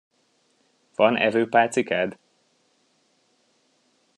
[0.95, 2.17] Van evőpálcikád?